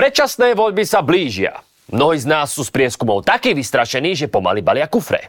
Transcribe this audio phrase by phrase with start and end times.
[0.00, 1.60] Predčasné voľby sa blížia.
[1.92, 5.28] Mnohí z nás sú z prieskumov takí vystrašení, že pomaly balia kufre.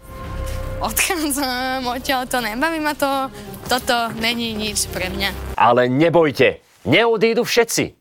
[0.79, 3.27] Odchádzam odtiaľ, to nebaví ma to.
[3.67, 5.59] Toto není nič pre mňa.
[5.59, 7.99] Ale nebojte, neodídu všetci.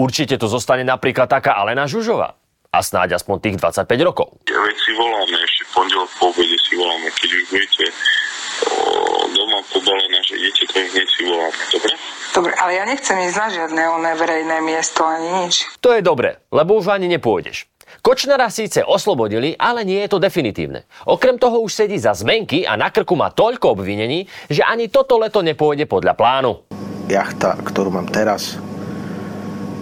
[0.00, 2.40] Určite to zostane napríklad taká Alena Žužová.
[2.72, 4.40] A snáď aspoň tých 25 rokov.
[4.48, 7.84] Ja veď si voláme, ešte pondelok po obede si voláme, keď už budete
[9.32, 11.92] doma pobalená, že idete, to hneď si voláme, dobre?
[12.34, 15.64] Dobre, ale ja nechcem ísť na žiadne oné verejné miesto ani nič.
[15.80, 17.66] To je dobre, lebo už ani nepôjdeš.
[18.04, 20.84] Kočnera síce oslobodili, ale nie je to definitívne.
[21.08, 25.16] Okrem toho už sedí za zmenky a na krku má toľko obvinení, že ani toto
[25.16, 26.68] leto nepôjde podľa plánu.
[27.08, 28.60] Jachta, ktorú mám teraz,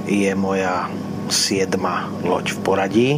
[0.06, 0.87] je moja
[1.27, 3.11] siedma loď v poradí.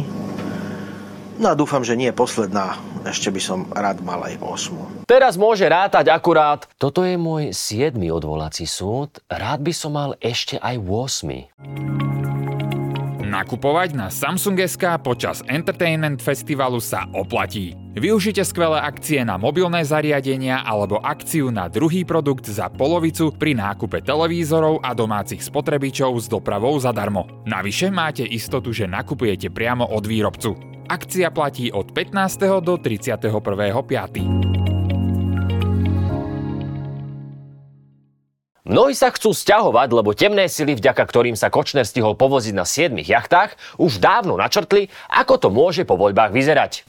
[1.37, 2.75] No a dúfam, že nie je posledná.
[3.07, 4.83] Ešte by som rád mal aj osmu.
[5.07, 7.95] Teraz môže rátať akurát, toto je môj 7.
[8.11, 12.19] odvolací súd, rád by som mal ešte aj 8.
[13.29, 17.77] Nakupovať na Samsung SK počas Entertainment Festivalu sa oplatí.
[17.93, 24.01] Využite skvelé akcie na mobilné zariadenia alebo akciu na druhý produkt za polovicu pri nákupe
[24.01, 27.29] televízorov a domácich spotrebičov s dopravou zadarmo.
[27.45, 30.78] Navyše máte istotu, že nakupujete priamo od výrobcu.
[30.89, 32.65] Akcia platí od 15.
[32.65, 33.29] do 31.5.
[38.65, 42.97] Mnohí sa chcú sťahovať, lebo temné sily, vďaka ktorým sa Kočner stihol povoziť na 7
[43.05, 46.81] jachtách, už dávno načrtli, ako to môže po voľbách vyzerať.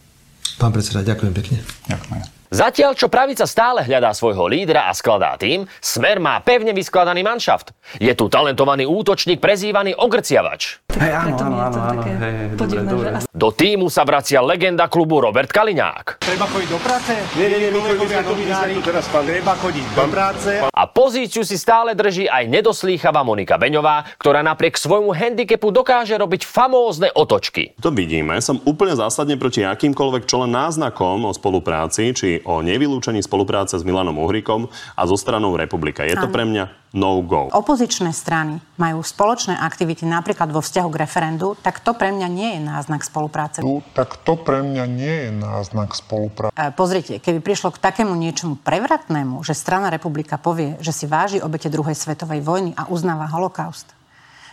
[0.56, 1.60] Pán predseda, ďakujem pekne.
[1.92, 2.39] Ďakujem.
[2.50, 7.70] Zatiaľ, čo pravica stále hľadá svojho lídra a skladá tým, Smer má pevne vyskladaný manšaft.
[8.02, 10.82] Je tu talentovaný útočník prezývaný Ogrciavač.
[10.98, 12.00] Hej, áno, áno, áno, áno.
[12.02, 13.08] Hej, hej, dobre, dobre.
[13.30, 16.26] Do týmu sa vracia legenda klubu Robert Kaliňák.
[16.26, 17.12] Treba chodiť do práce?
[17.38, 18.74] Nie, nie, nie, my chodíme novinári.
[18.82, 20.50] Teraz Treba chodiť do práce.
[20.58, 26.48] A pozíciu si stále drží aj nedoslýchavá Monika Beňová, ktorá napriek svojmu handicapu dokáže robiť
[26.48, 27.76] famózne otočky.
[27.84, 28.40] To vidíme.
[28.40, 33.84] Som úplne zásadne proti akýmkoľvek čo len náznakom o spolupráci, či o nevylúčení spolupráce s
[33.84, 36.06] Milanom Uhrikom a so stranou Republika.
[36.08, 37.46] Je to pre mňa no go.
[37.54, 42.50] Opozičné strany majú spoločné aktivity napríklad vo vzťahu k referendu, tak to pre mňa nie
[42.58, 43.62] je náznak spolupráce.
[43.62, 46.54] No, tak to pre mňa nie je náznak spolupráce.
[46.54, 51.38] E, pozrite, keby prišlo k takému niečomu prevratnému, že strana Republika povie, že si váži
[51.38, 53.86] obete druhej svetovej vojny a uznáva holokaust,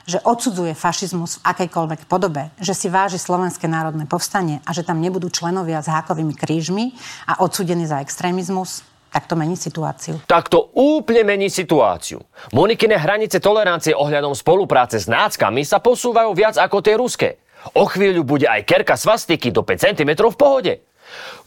[0.08, 5.02] že odsudzuje fašizmus v akejkoľvek podobe, že si váži Slovenské národné povstanie a že tam
[5.04, 6.96] nebudú členovia s hákovými krížmi
[7.28, 10.22] a odsudení za extrémizmus, tak to mení situáciu.
[10.30, 12.22] Tak to úplne mení situáciu.
[12.54, 17.30] Monikine hranice tolerancie ohľadom spolupráce s náckami sa posúvajú viac ako tie ruské.
[17.74, 20.74] O chvíľu bude aj kerka svastiky do 5 cm v pohode.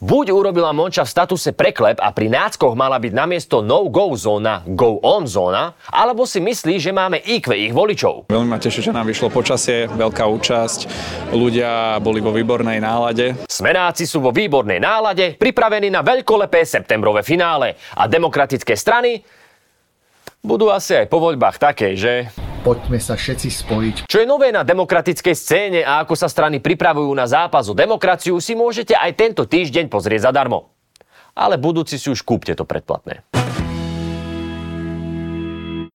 [0.00, 5.28] Buď urobila Monča v statuse preklep a pri náckoch mala byť namiesto no-go zóna go-on
[5.28, 8.32] zóna, alebo si myslí, že máme IQ ich voličov.
[8.32, 10.80] Veľmi ma teší, že nám vyšlo počasie, veľká účasť,
[11.36, 13.36] ľudia boli vo výbornej nálade.
[13.44, 19.20] Smeráci sú vo výbornej nálade, pripravení na veľkolepé septembrové finále a demokratické strany
[20.40, 22.32] budú asi aj po voľbách také, že...
[22.60, 23.96] Poďme sa všetci spojiť.
[24.04, 28.36] Čo je nové na demokratickej scéne a ako sa strany pripravujú na zápas o demokraciu,
[28.36, 30.68] si môžete aj tento týždeň pozrieť zadarmo.
[31.32, 33.24] Ale budúci si už kúpte to predplatné.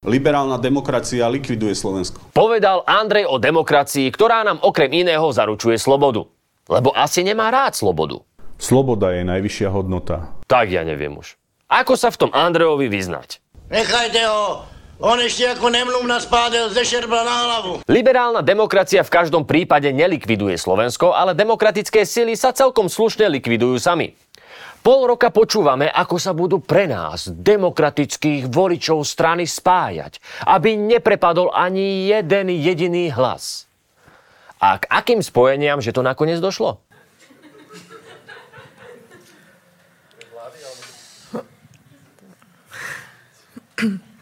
[0.02, 2.34] Liberálna demokracia likviduje Slovensko.
[2.34, 6.26] Povedal Andrej o demokracii, ktorá nám okrem iného zaručuje slobodu.
[6.66, 8.26] Lebo asi nemá rád slobodu.
[8.58, 10.34] Sloboda je najvyššia hodnota.
[10.50, 11.38] Tak ja neviem už.
[11.70, 13.38] Ako sa v tom Andrejovi vyznať?
[13.70, 14.75] Nechajte ho!
[14.96, 17.84] On ešte ako nemlum nás pádel ze šerbla na hlavu.
[17.84, 24.16] Liberálna demokracia v každom prípade nelikviduje Slovensko, ale demokratické sily sa celkom slušne likvidujú sami.
[24.80, 32.08] Pol roka počúvame, ako sa budú pre nás, demokratických voličov strany spájať, aby neprepadol ani
[32.08, 33.68] jeden jediný hlas.
[34.64, 36.80] A k akým spojeniam, že to nakoniec došlo?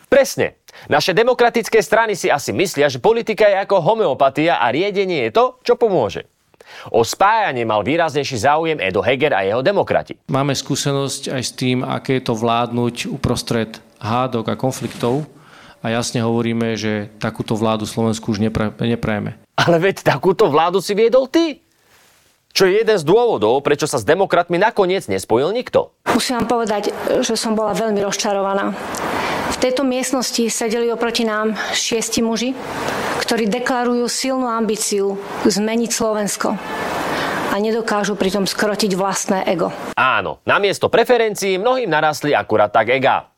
[0.10, 0.63] Presne.
[0.92, 5.46] Naše demokratické strany si asi myslia, že politika je ako homeopatia a riedenie je to,
[5.64, 6.28] čo pomôže.
[6.92, 10.20] O spájanie mal výraznejší záujem Edo Heger a jeho demokrati.
[10.32, 15.28] Máme skúsenosť aj s tým, aké je to vládnuť uprostred hádok a konfliktov
[15.84, 19.40] a jasne hovoríme, že takúto vládu Slovensku už nepra- neprajeme.
[19.60, 21.64] Ale veď takúto vládu si viedol ty.
[22.54, 25.90] Čo je jeden z dôvodov, prečo sa s demokratmi nakoniec nespojil nikto.
[26.06, 26.94] Musím vám povedať,
[27.26, 28.78] že som bola veľmi rozčarovaná.
[29.52, 32.56] V tejto miestnosti sedeli oproti nám šiesti muži,
[33.20, 36.56] ktorí deklarujú silnú ambíciu zmeniť Slovensko
[37.54, 39.70] a nedokážu pritom skrotiť vlastné ego.
[39.94, 43.30] Áno, namiesto preferencií mnohým narastli akurát tak ega.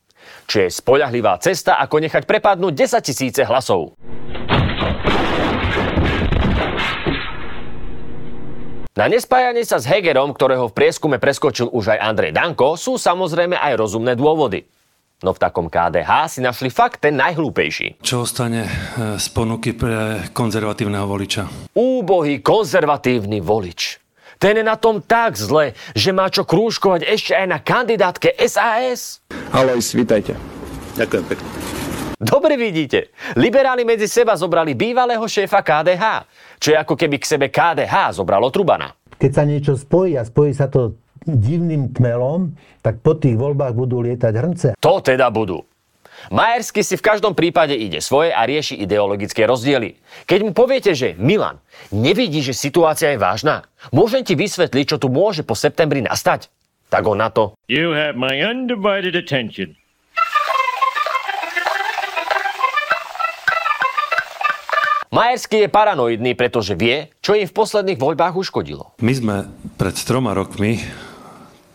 [0.45, 3.97] Čo je spoľahlivá cesta, ako nechať prepadnúť 10 tisíce hlasov.
[8.95, 13.59] Na nespájanie sa s Hegerom, ktorého v prieskume preskočil už aj Andrej Danko, sú samozrejme
[13.59, 14.63] aj rozumné dôvody.
[15.23, 18.03] No v takom KDH si našli fakt ten najhlúpejší.
[18.03, 18.69] Čo ostane e,
[19.15, 21.71] z ponuky pre konzervatívneho voliča?
[21.71, 24.03] Úbohý konzervatívny volič.
[24.35, 29.23] Ten je na tom tak zle, že má čo krúžkovať ešte aj na kandidátke SAS.
[29.55, 30.35] Haloj, svítajte.
[30.99, 31.47] Ďakujem pekne.
[32.15, 36.03] Dobre vidíte, liberáli medzi seba zobrali bývalého šéfa KDH,
[36.59, 38.91] čo je ako keby k sebe KDH zobralo Trubana.
[39.15, 42.53] Keď sa niečo spojí a spojí sa to divným tmelom,
[42.83, 44.67] tak po tých voľbách budú lietať hrnce.
[44.83, 45.63] To teda budú.
[46.33, 49.99] Majersky si v každom prípade ide svoje a rieši ideologické rozdiely.
[50.25, 51.61] Keď mu poviete, že Milan,
[51.93, 56.49] nevidí, že situácia je vážna, môžem ti vysvetliť, čo tu môže po septembri nastať?
[56.89, 57.53] Tak on na to.
[57.69, 59.77] You have my undivided attention.
[65.15, 68.99] Majersky je paranoidný, pretože vie, čo im v posledných voľbách uškodilo.
[68.99, 69.35] My sme
[69.79, 70.83] pred troma rokmi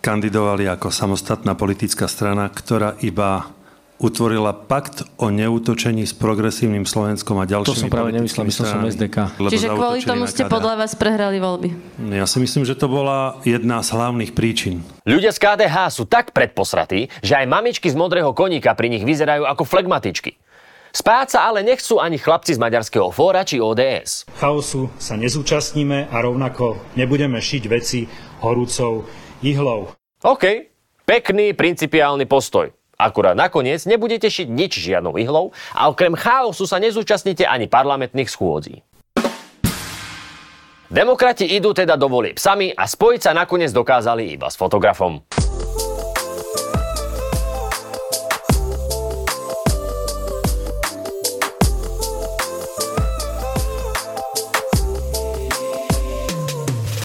[0.00, 3.52] kandidovali ako samostatná politická strana, ktorá iba
[4.00, 8.81] utvorila pakt o neútočení s progresívnym Slovenskom a ďalšími To som práve nemyslel, myslel som
[8.88, 9.17] SDK.
[9.52, 11.69] Čiže kvôli tomu ste podľa vás prehrali voľby?
[12.17, 14.81] Ja si myslím, že to bola jedna z hlavných príčin.
[15.05, 19.44] Ľudia z KDH sú tak predposratí, že aj mamičky z modrého koníka pri nich vyzerajú
[19.44, 20.41] ako flegmatičky.
[20.91, 24.26] Spájať sa ale nechcú ani chlapci z Maďarského fóra či ODS.
[24.43, 28.11] Chaosu sa nezúčastníme a rovnako nebudeme šiť veci
[28.43, 29.06] horúcou
[29.41, 29.93] ihlou.
[30.21, 30.69] OK,
[31.09, 32.71] pekný principiálny postoj.
[33.01, 38.85] Akurát nakoniec nebudete šiť nič žiadnou ihlou a okrem chaosu sa nezúčastnite ani parlamentných schôdzí.
[40.91, 45.23] Demokrati idú teda do volieb sami a spojiť sa nakoniec dokázali iba s fotografom.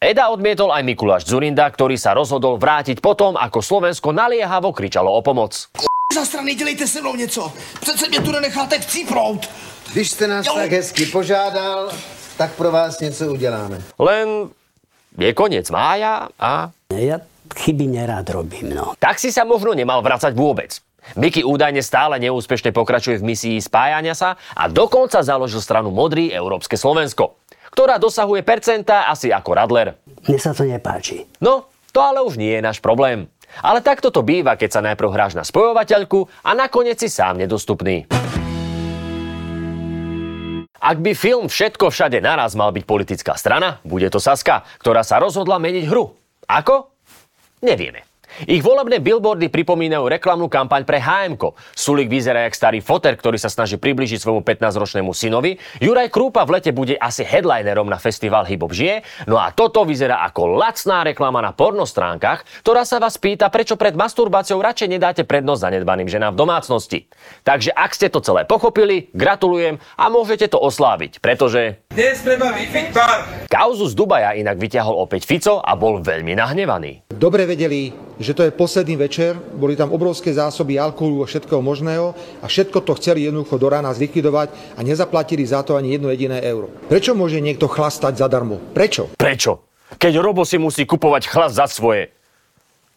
[0.06, 5.18] Eda odmietol aj Mikuláš Zurinda, ktorý sa rozhodol vrátiť potom, ako Slovensko naliehavo kričalo o
[5.26, 5.66] pomoc.
[6.14, 7.52] Za strany, dělejte se mnou něco.
[7.82, 9.50] Přece mě tu nenecháte chcíprout.
[9.94, 10.54] Když jste nás jo.
[10.56, 11.90] tak hezky požádal,
[12.38, 13.82] tak pro vás něco uděláme.
[14.00, 14.50] Len
[15.18, 16.70] je koniec mája a...
[16.94, 17.18] Ja
[17.56, 18.94] chyby nerád robím, no.
[19.02, 20.86] Tak si sa možno nemal vracať vôbec.
[21.18, 26.78] Miky údajne stále neúspešne pokračuje v misii spájania sa a dokonca založil stranu Modrý Európske
[26.78, 27.38] Slovensko
[27.76, 30.00] ktorá dosahuje percentá asi ako Radler.
[30.24, 31.28] Mne sa to nepáči.
[31.44, 33.28] No, to ale už nie je náš problém.
[33.60, 38.08] Ale takto to býva, keď sa najprv hráš na spojovateľku a nakoniec si sám nedostupný.
[40.80, 45.20] Ak by film Všetko všade naraz mal byť politická strana, bude to Saska, ktorá sa
[45.20, 46.16] rozhodla meniť hru.
[46.48, 46.96] Ako?
[47.60, 48.15] Nevieme.
[48.44, 51.56] Ich volebné billboardy pripomínajú reklamnú kampaň pre HMK.
[51.72, 55.56] Sulik vyzerá jak starý foter, ktorý sa snaží približiť svojmu 15-ročnému synovi.
[55.80, 59.08] Juraj Krúpa v lete bude asi headlinerom na festival Hip Hop žije.
[59.32, 63.96] No a toto vyzerá ako lacná reklama na pornostránkach, ktorá sa vás pýta, prečo pred
[63.96, 67.00] masturbáciou radšej nedáte prednosť zanedbaným ženám v domácnosti.
[67.48, 71.80] Takže ak ste to celé pochopili, gratulujem a môžete to osláviť, pretože...
[71.96, 72.52] Dnes treba
[73.48, 77.08] Kauzu z Dubaja inak vyťahol opäť Fico a bol veľmi nahnevaný.
[77.08, 82.18] Dobre vedeli, že to je posledný večer, boli tam obrovské zásoby alkoholu a všetkého možného
[82.42, 86.42] a všetko to chceli jednoducho do rána zlikvidovať a nezaplatili za to ani jedno jediné
[86.42, 86.74] euro.
[86.90, 88.58] Prečo môže niekto chlastať zadarmo?
[88.74, 89.14] Prečo?
[89.14, 89.62] Prečo?
[90.02, 92.10] Keď Robo si musí kupovať chlast za svoje.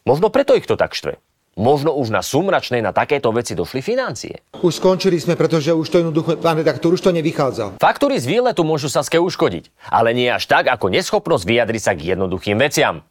[0.08, 1.20] Možno preto ich to tak štve.
[1.58, 4.46] Možno už na sumračnej na takéto veci došli financie.
[4.62, 7.82] Už skončili sme, pretože už to jednoducho, pán redaktor, už to nevychádza.
[7.82, 12.14] Faktúry z výletu môžu Saske uškodiť, ale nie až tak ako neschopnosť vyjadriť sa k
[12.14, 13.02] jednoduchým veciam.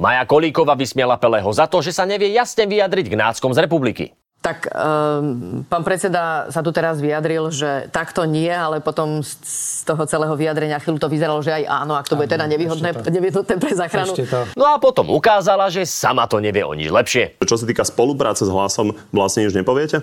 [0.00, 4.04] Maja Kolíková vysmiela Pelého za to, že sa nevie jasne vyjadriť k náckom z republiky.
[4.42, 10.02] Tak um, pán predseda sa tu teraz vyjadril, že takto nie, ale potom z toho
[10.02, 13.70] celého vyjadrenia chvíľu to vyzeralo, že aj áno, ak to bude teda nevýhodné, nevýhodné pre
[13.70, 14.18] záchranu.
[14.58, 17.38] No a potom ukázala, že sama to nevie o nič lepšie.
[17.38, 20.02] Čo sa týka spolupráce s hlasom, vlastne už nepoviete?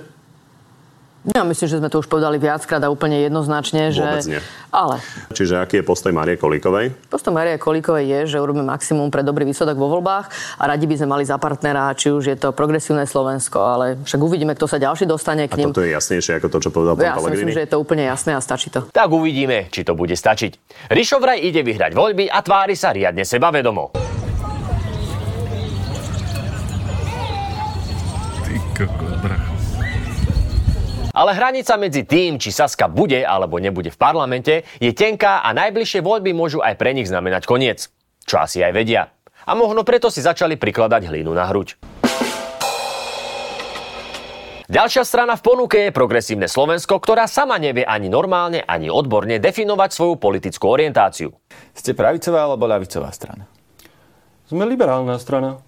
[1.36, 4.08] Ja myslím, že sme to už povedali viackrát a úplne jednoznačne, že...
[4.08, 4.42] Vôbec nie.
[4.72, 5.04] Ale.
[5.36, 6.96] Čiže aký je postoj Marie Kolíkovej?
[7.12, 10.96] Postoj Marie Kolíkovej je, že urobíme maximum pre dobrý výsledok vo voľbách a radi by
[10.96, 14.80] sme mali za partnera, či už je to progresívne Slovensko, ale však uvidíme, kto sa
[14.80, 15.70] ďalší dostane k ním.
[15.70, 17.78] A toto je jasnejšie ako to, čo povedal pán Ja si myslím, že je to
[17.84, 18.88] úplne jasné a stačí to.
[18.88, 20.88] Tak uvidíme, či to bude stačiť.
[20.88, 24.19] Rišo vraj ide vyhrať voľby a tvári sa riadne sebavedomo.
[31.20, 36.00] Ale hranica medzi tým, či Saska bude alebo nebude v parlamente, je tenká a najbližšie
[36.00, 37.92] voľby môžu aj pre nich znamenať koniec.
[38.24, 39.12] Čo asi aj vedia.
[39.44, 41.76] A možno preto si začali prikladať hlínu na hruď.
[44.72, 49.90] Ďalšia strana v ponuke je Progresívne Slovensko, ktorá sama nevie ani normálne, ani odborne definovať
[49.92, 51.36] svoju politickú orientáciu.
[51.76, 53.44] Ste pravicová alebo ľavicová strana?
[54.48, 55.60] Sme liberálna strana.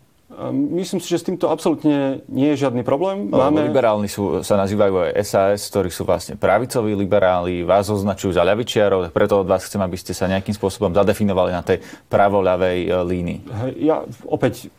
[0.51, 3.27] Myslím si, že s týmto absolútne nie je žiadny problém.
[3.27, 3.67] No, Máme...
[3.67, 9.11] Liberálni sú, sa nazývajú aj SAS, ktorí sú vlastne pravicoví liberáli, vás označujú za ľavičiarov,
[9.11, 13.39] preto od vás chcem, aby ste sa nejakým spôsobom zadefinovali na tej pravo-ľavej e, línii.
[13.83, 14.71] Ja opäť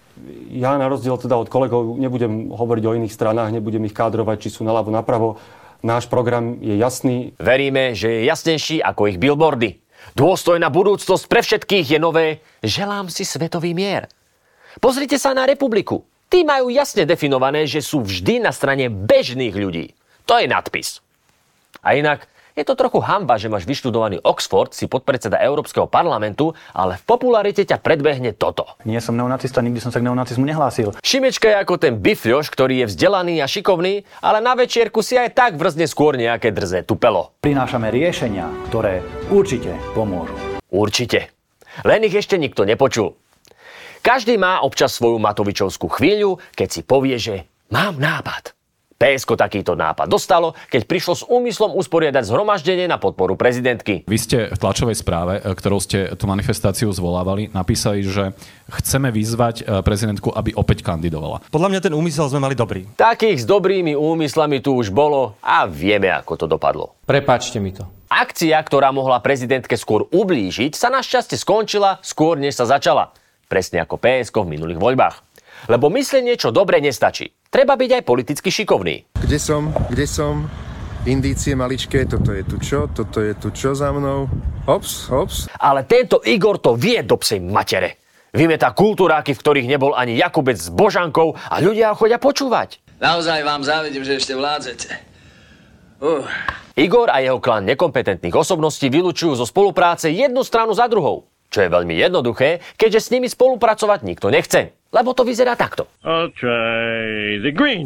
[0.53, 4.55] ja na rozdiel teda od kolegov nebudem hovoriť o iných stranách, nebudem ich kádrovať, či
[4.55, 5.41] sú naľavo, napravo.
[5.83, 7.35] Náš program je jasný.
[7.43, 9.83] Veríme, že je jasnejší ako ich billboardy.
[10.15, 12.27] Dôstojná budúcnosť pre všetkých je nové.
[12.63, 14.07] Želám si svetový mier.
[14.81, 16.07] Pozrite sa na republiku.
[16.33, 19.93] Tí majú jasne definované, že sú vždy na strane bežných ľudí.
[20.25, 21.05] To je nadpis.
[21.85, 27.01] A inak, je to trochu hamba, že máš vyštudovaný Oxford, si podpredseda Európskeho parlamentu, ale
[27.01, 28.77] v popularite ťa predbehne toto.
[28.85, 30.93] Nie som neonacista, nikdy som sa k neonacizmu nehlásil.
[31.01, 35.33] Šimečka je ako ten bifľoš, ktorý je vzdelaný a šikovný, ale na večierku si aj
[35.33, 37.33] tak vrzne skôr nejaké drze tupelo.
[37.41, 39.01] Prinášame riešenia, ktoré
[39.33, 40.37] určite pomôžu.
[40.73, 41.33] Určite.
[41.89, 43.17] Len ich ešte nikto nepočul.
[44.03, 48.51] Každý má občas svoju Matovičovskú chvíľu, keď si povie, že mám nápad.
[48.99, 54.07] PSK takýto nápad dostalo, keď prišlo s úmyslom usporiadať zhromaždenie na podporu prezidentky.
[54.07, 58.31] Vy ste v tlačovej správe, e, ktorou ste tú manifestáciu zvolávali, napísali, že
[58.71, 61.43] chceme vyzvať e, prezidentku, aby opäť kandidovala.
[61.51, 62.87] Podľa mňa ten úmysel sme mali dobrý.
[62.95, 66.95] Takých s dobrými úmyslami tu už bolo a vieme, ako to dopadlo.
[67.07, 67.87] Prepačte mi to.
[68.07, 73.15] Akcia, ktorá mohla prezidentke skôr ublížiť, sa našťastie skončila skôr, než sa začala.
[73.53, 75.17] Presne ako PSK v minulých voľbách.
[75.69, 77.37] Lebo myslieť niečo dobre nestačí.
[77.53, 79.13] Treba byť aj politicky šikovný.
[79.21, 79.69] Kde som?
[79.93, 80.49] Kde som?
[81.05, 84.25] Indície maličké, toto je tu čo, toto je tu čo za mnou.
[84.65, 85.37] Hops, hops.
[85.61, 88.01] Ale tento Igor to vie do psej matere.
[88.33, 92.81] Vymetá kultúráky, v ktorých nebol ani Jakubec s Božankou a ľudia ho chodia počúvať.
[93.05, 94.89] Naozaj vám závidím, že ešte vládzete.
[96.01, 96.25] Uh.
[96.73, 101.29] Igor a jeho klan nekompetentných osobností vylúčujú zo spolupráce jednu stranu za druhou.
[101.53, 104.73] Čo je veľmi jednoduché, keďže s nimi spolupracovať nikto nechce.
[104.89, 105.85] Lebo to vyzerá takto.
[106.01, 107.85] I'll try the green.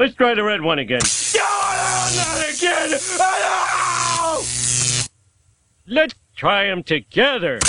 [0.00, 1.04] Let's try the red one again.
[1.36, 2.96] Not again.
[5.84, 7.60] Let's try them together.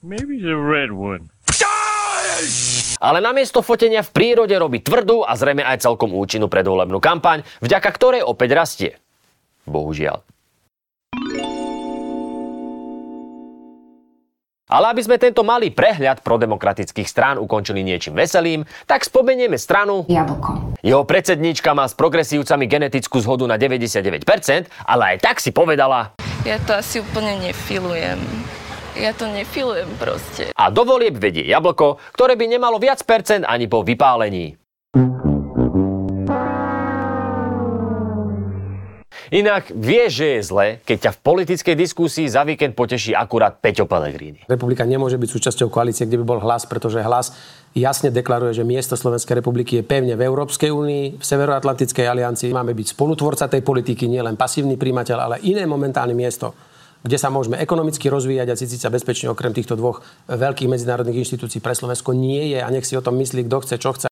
[0.00, 1.28] Maybe the red one.
[3.04, 7.90] Ale namiesto fotenia v prírode robí tvrdú a zrejme aj celkom účinnú predvolebnú kampaň, vďaka
[7.92, 8.90] ktorej opäť rastie.
[9.68, 10.24] Bohužiaľ.
[14.64, 20.80] Ale aby sme tento malý prehľad prodemokratických strán ukončili niečím veselým, tak spomenieme stranu Jablko.
[20.80, 24.24] Jeho predsedníčka má s progresívcami genetickú zhodu na 99%,
[24.88, 26.16] ale aj tak si povedala...
[26.48, 28.16] Ja to asi úplne nefilujem.
[28.94, 30.54] Ja to nefilujem proste.
[30.54, 34.54] A do volieb vedie jablko, ktoré by nemalo viac percent ani po vypálení.
[39.34, 43.82] Inak vie, že je zle, keď ťa v politickej diskusii za víkend poteší akurát Peťo
[43.82, 44.46] Pellegrini.
[44.46, 47.34] Republika nemôže byť súčasťou koalície, kde by bol hlas, pretože hlas
[47.74, 52.54] jasne deklaruje, že miesto Slovenskej republiky je pevne v Európskej únii, v Severoatlantickej aliancii.
[52.54, 56.54] Máme byť spolutvorca tej politiky, nielen pasívny príjimateľ, ale iné momentálne miesto
[57.04, 60.00] kde sa môžeme ekonomicky rozvíjať a cítiť sa bezpečne okrem týchto dvoch
[60.32, 63.76] veľkých medzinárodných inštitúcií pre Slovensko nie je a nech si o tom myslí, kto chce,
[63.76, 64.08] čo chce.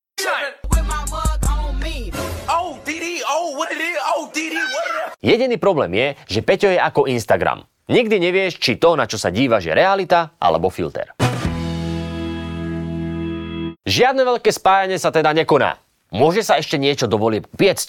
[5.23, 7.63] Jediný problém je, že Peťo je ako Instagram.
[7.87, 11.15] Nikdy nevieš, či to, na čo sa dívaš, je realita alebo filter.
[13.87, 15.79] Žiadne veľké spájanie sa teda nekoná.
[16.11, 17.89] Môže sa ešte niečo dovoliť piecť.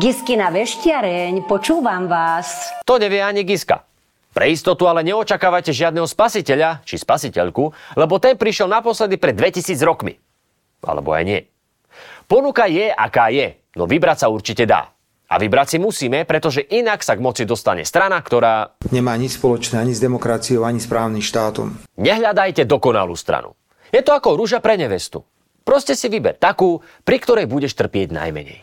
[0.00, 2.72] Giskina veštiareň, počúvam vás.
[2.88, 3.89] To nevie ani Giska.
[4.30, 10.14] Pre istotu ale neočakávajte žiadneho spasiteľa či spasiteľku, lebo ten prišiel naposledy pred 2000 rokmi.
[10.86, 11.40] Alebo aj nie.
[12.30, 14.94] Ponuka je, aká je, no vybrať sa určite dá.
[15.30, 18.78] A vybrať si musíme, pretože inak sa k moci dostane strana, ktorá...
[18.90, 21.78] Nemá nič spoločné ani s demokraciou, ani s právnym štátom.
[21.98, 23.54] Nehľadajte dokonalú stranu.
[23.94, 25.22] Je to ako rúža pre nevestu.
[25.62, 28.58] Proste si vyber takú, pri ktorej budeš trpieť najmenej.